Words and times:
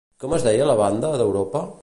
Com 0.23 0.31
es 0.37 0.45
deia 0.47 0.69
la 0.71 0.77
banda 0.81 1.13
d'Europa? 1.23 1.65